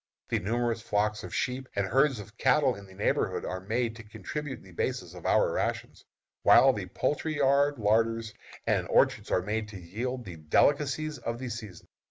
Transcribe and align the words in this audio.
The 0.29 0.39
numerous 0.39 0.81
flocks 0.81 1.23
of 1.23 1.31
sheep 1.35 1.69
and 1.75 1.85
herds 1.85 2.19
of 2.19 2.35
cattle 2.39 2.73
in 2.73 2.87
the 2.87 2.95
neighborhood 2.95 3.45
are 3.45 3.59
made 3.59 3.95
to 3.97 4.03
contribute 4.03 4.63
the 4.63 4.71
basis 4.71 5.13
of 5.13 5.27
our 5.27 5.51
rations, 5.51 6.03
while 6.41 6.73
the 6.73 6.87
poultry 6.87 7.37
yards, 7.37 7.77
larders, 7.77 8.33
and 8.65 8.87
orchards 8.87 9.29
are 9.29 9.43
made 9.43 9.67
to 9.67 9.79
yield 9.79 10.25
the 10.25 10.37
delicacies 10.37 11.19
of 11.19 11.37
the 11.37 11.49
season. 11.49 11.87